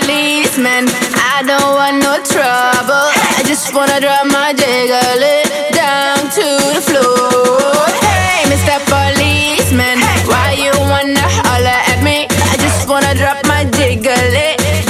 policeman. 0.00 0.84
I 1.32 1.42
don't 1.46 1.72
want 1.72 1.96
no 2.04 2.20
trouble. 2.20 3.08
I 3.38 3.42
just 3.46 3.72
wanna 3.74 4.00
drop 4.00 4.26
my 4.26 4.52
jiggle 4.52 5.24
down 5.72 6.18
to 6.36 6.46
the 6.76 6.82
floor. 6.84 7.86
Hey, 8.04 8.44
Mr. 8.52 8.76
Policeman, 8.92 9.98
why 10.28 10.52
you 10.52 10.72
wanna 10.92 11.26
holler 11.40 11.80
at 11.92 12.00
me? 12.02 12.28
I 12.52 12.56
just 12.60 12.88
wanna 12.88 13.14
drop 13.14 13.40
my 13.46 13.64
jiggle 13.76 14.32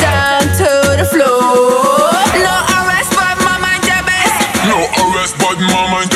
down 0.02 0.42
to 0.60 0.70
the 1.00 1.06
floor. 1.06 2.10
No 2.42 2.54
arrest, 2.76 3.10
but 3.14 3.36
my 3.46 3.56
mind 3.62 3.84
your. 3.86 4.02
No 4.70 4.78
arrest, 5.02 5.34
but 5.38 5.58
my 5.70 5.84
mind 5.92 6.15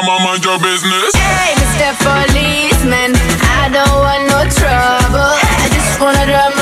my 0.00 0.24
mind 0.24 0.42
your 0.44 0.58
business. 0.58 1.12
Hey, 1.12 1.52
Mr. 1.60 1.92
Policeman, 2.00 3.12
I 3.60 3.68
don't 3.68 4.00
want 4.00 4.24
no 4.32 4.40
trouble. 4.48 5.36
I 5.36 5.68
just 5.68 6.00
wanna 6.00 6.24
drop 6.24 6.56
my 6.56 6.61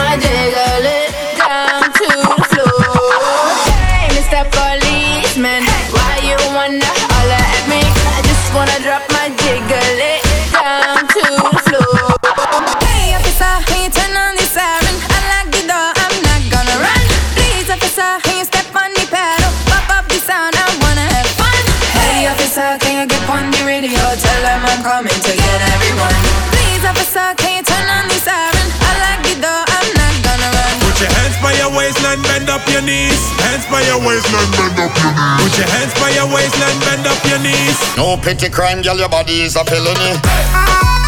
up 32.60 32.68
your 32.68 32.82
knees. 32.82 33.20
Hands 33.40 33.64
by 33.70 33.80
your 33.82 33.98
waistline, 34.04 34.50
bend 34.52 34.78
up 34.78 34.92
your 35.00 35.12
knees. 35.12 35.40
Put 35.40 35.58
your 35.58 35.68
hands 35.68 35.94
by 35.94 36.10
your 36.10 36.28
waistline, 36.28 36.78
bend 36.80 37.06
up 37.06 37.20
your 37.24 37.38
knees. 37.40 37.78
No 37.96 38.16
petty 38.16 38.50
crime, 38.50 38.82
girl, 38.82 38.98
your 38.98 39.08
body 39.08 39.42
is 39.42 39.56
a 39.56 39.64
felony. 39.64 40.20
Hey 40.24 40.99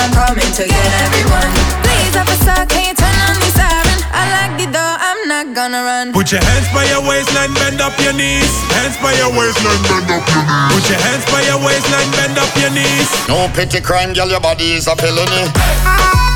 I'm 0.00 0.12
coming 0.16 0.48
to 0.56 0.64
get 0.64 0.90
everyone. 1.04 1.50
Please 1.84 2.16
officer, 2.16 2.56
can 2.72 2.88
you 2.88 2.94
turn 2.96 3.16
on 3.28 3.36
the 3.36 3.50
siren? 3.52 3.98
I 4.16 4.22
lock 4.32 4.50
the 4.56 4.66
door, 4.72 4.94
I'm 4.96 5.20
not 5.28 5.52
gonna 5.52 5.82
run. 5.84 6.12
Put 6.12 6.32
your 6.32 6.40
hands 6.40 6.68
by 6.72 6.84
your 6.88 7.04
waistline, 7.04 7.52
bend 7.60 7.80
up 7.84 7.92
your 8.00 8.16
knees. 8.16 8.48
Hands 8.72 8.96
by 9.04 9.12
your 9.20 9.28
waistline, 9.36 9.82
bend 9.84 10.08
up 10.08 10.24
your 10.32 10.42
knees. 10.48 10.72
Put 10.72 10.84
your 10.88 11.00
hands 11.04 11.24
by 11.28 11.42
your 11.44 11.60
waistline, 11.60 12.10
bend 12.16 12.38
up 12.40 12.52
your 12.56 12.72
knees. 12.72 13.08
No 13.28 13.48
petty 13.52 13.80
crime, 13.80 14.12
girl, 14.14 14.28
your 14.28 14.40
body 14.40 14.72
is 14.72 14.86
a 14.86 14.96
felony. 14.96 15.52
Ah! 15.84 16.29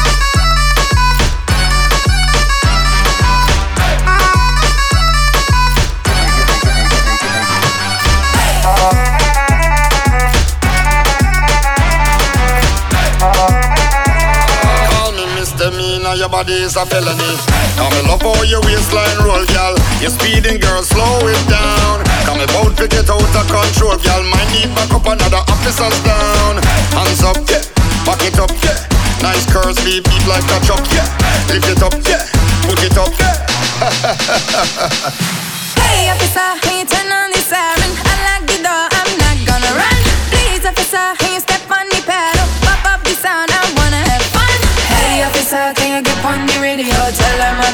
Your 16.25 16.33
body 16.33 16.57
is 16.57 16.73
a 16.77 16.87
felony. 16.89 17.37
Come 17.77 17.93
me 17.93 18.01
love 18.09 18.25
how 18.25 18.33
your 18.49 18.65
waistline 18.65 19.21
roll, 19.21 19.45
girl. 19.53 19.77
You're 20.01 20.09
speeding, 20.09 20.57
girl, 20.57 20.81
slow 20.81 21.21
it 21.29 21.37
down. 21.53 22.01
Come 22.25 22.41
about 22.41 22.73
to 22.81 22.89
get 22.89 23.13
out 23.13 23.21
of 23.21 23.45
control, 23.45 24.01
girl. 24.01 24.25
Might 24.33 24.49
need 24.57 24.73
back 24.73 24.89
up 24.89 25.05
another 25.05 25.45
officers 25.53 26.01
down. 26.01 26.65
Hands 26.97 27.21
up, 27.29 27.37
yeah. 27.45 27.61
Back 28.09 28.25
it 28.25 28.41
up, 28.41 28.49
yeah. 28.65 28.89
Nice 29.21 29.45
curves, 29.53 29.77
beat 29.85 30.01
beat 30.09 30.25
like 30.25 30.49
a 30.49 30.57
truck, 30.65 30.81
yeah. 30.97 31.05
Lift 31.53 31.69
it 31.69 31.85
up, 31.85 31.93
yeah. 32.09 32.25
Put 32.65 32.81
it 32.81 32.97
up, 32.97 33.13
yeah. 33.21 33.37
Hey 35.85 36.09
officer, 36.09 36.57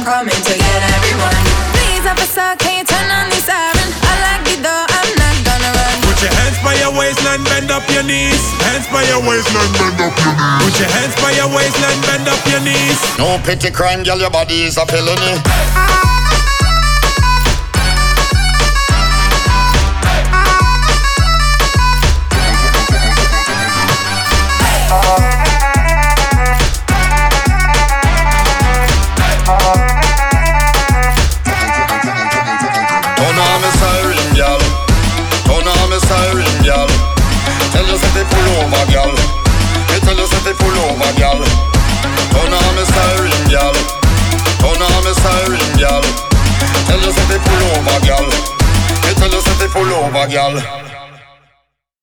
I'm 0.01 0.07
coming 0.09 0.33
to 0.33 0.55
get 0.57 0.81
everyone. 0.97 1.45
Please 1.77 2.09
officer, 2.09 2.57
can 2.57 2.81
you 2.81 2.85
turn 2.89 3.05
on 3.13 3.29
the 3.29 3.37
siren? 3.37 3.89
I 4.01 4.13
lock 4.25 4.41
the 4.49 4.57
door, 4.65 4.85
I'm 4.97 5.13
not 5.21 5.37
gonna 5.45 5.77
run. 5.77 5.97
Put 6.09 6.25
your 6.25 6.33
hands 6.41 6.57
by 6.65 6.73
your 6.81 6.89
waistline, 6.97 7.45
bend 7.45 7.69
up 7.69 7.85
your 7.93 8.03
knees. 8.09 8.41
Hands 8.65 8.89
by 8.89 9.05
your 9.05 9.21
waistline, 9.21 9.69
bend 9.77 10.01
up 10.01 10.17
your 10.17 10.33
knees. 10.33 10.65
Put 10.65 10.81
your 10.81 10.89
hands 10.89 11.15
by 11.21 11.37
your 11.37 11.53
waistline, 11.53 12.01
bend 12.09 12.33
up 12.33 12.41
your 12.49 12.65
knees. 12.65 12.97
No 13.21 13.37
petty 13.45 13.69
crime, 13.71 14.03
girl, 14.03 14.17
your 14.17 14.31
body 14.33 14.65
is 14.65 14.79
a 14.79 14.87
felony. 14.89 15.37
Tell 46.87 47.01
you 47.01 47.13
say 47.13 47.27
pull 47.39 47.63
over, 47.75 47.99
girl. 48.07 48.27
Me 49.05 49.13
tell. 50.29 50.80